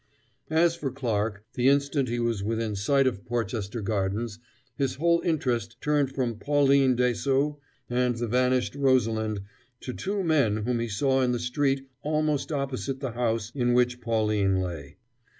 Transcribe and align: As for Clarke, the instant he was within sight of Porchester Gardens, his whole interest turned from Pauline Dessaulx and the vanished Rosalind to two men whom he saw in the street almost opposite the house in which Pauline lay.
As 0.49 0.75
for 0.75 0.89
Clarke, 0.89 1.43
the 1.53 1.67
instant 1.67 2.09
he 2.09 2.17
was 2.19 2.41
within 2.43 2.75
sight 2.75 3.05
of 3.05 3.23
Porchester 3.23 3.83
Gardens, 3.83 4.39
his 4.75 4.95
whole 4.95 5.21
interest 5.23 5.79
turned 5.79 6.11
from 6.15 6.39
Pauline 6.39 6.95
Dessaulx 6.97 7.59
and 7.87 8.15
the 8.15 8.25
vanished 8.27 8.73
Rosalind 8.73 9.41
to 9.81 9.93
two 9.93 10.23
men 10.23 10.65
whom 10.65 10.79
he 10.79 10.87
saw 10.89 11.21
in 11.21 11.33
the 11.33 11.39
street 11.39 11.87
almost 12.01 12.51
opposite 12.51 12.99
the 12.99 13.11
house 13.11 13.51
in 13.53 13.75
which 13.75 14.01
Pauline 14.01 14.59
lay. 14.59 14.97